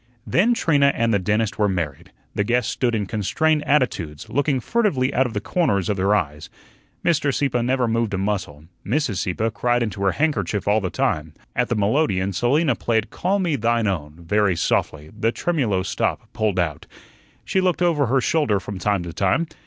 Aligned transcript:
Then 0.25 0.55
Trina 0.55 0.91
and 0.95 1.13
the 1.13 1.19
dentist 1.19 1.59
were 1.59 1.69
married. 1.69 2.11
The 2.33 2.43
guests 2.43 2.71
stood 2.71 2.95
in 2.95 3.05
constrained 3.05 3.63
attitudes, 3.67 4.27
looking 4.29 4.59
furtively 4.59 5.13
out 5.13 5.27
of 5.27 5.35
the 5.35 5.39
corners 5.39 5.89
of 5.89 5.97
their 5.97 6.15
eyes. 6.15 6.49
Mr. 7.05 7.31
Sieppe 7.31 7.61
never 7.61 7.87
moved 7.87 8.15
a 8.15 8.17
muscle; 8.17 8.63
Mrs. 8.83 9.17
Sieppe 9.17 9.51
cried 9.51 9.83
into 9.83 10.01
her 10.01 10.13
handkerchief 10.13 10.67
all 10.67 10.81
the 10.81 10.89
time. 10.89 11.35
At 11.55 11.69
the 11.69 11.75
melodeon 11.75 12.33
Selina 12.33 12.73
played 12.73 13.11
"Call 13.11 13.37
Me 13.37 13.55
Thine 13.55 13.85
Own," 13.85 14.15
very 14.27 14.55
softly, 14.55 15.11
the 15.15 15.31
tremulo 15.31 15.83
stop 15.85 16.33
pulled 16.33 16.57
out. 16.57 16.87
She 17.45 17.61
looked 17.61 17.83
over 17.83 18.07
her 18.07 18.21
shoulder 18.21 18.59
from 18.59 18.79
time 18.79 19.03
to 19.03 19.13
time. 19.13 19.45